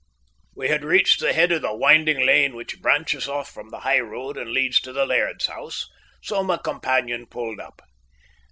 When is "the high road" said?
3.69-4.35